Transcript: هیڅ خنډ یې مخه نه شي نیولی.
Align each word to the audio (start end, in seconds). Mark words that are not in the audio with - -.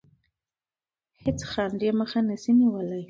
هیڅ 1.23 1.39
خنډ 1.51 1.79
یې 1.85 1.91
مخه 1.99 2.19
نه 2.27 2.35
شي 2.41 2.51
نیولی. 2.59 2.99